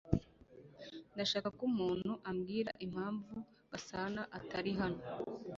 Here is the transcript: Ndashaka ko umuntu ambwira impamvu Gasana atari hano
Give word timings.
Ndashaka 1.13 1.47
ko 1.57 1.61
umuntu 1.71 2.11
ambwira 2.29 2.71
impamvu 2.85 3.33
Gasana 3.71 4.21
atari 4.37 4.71
hano 4.79 5.01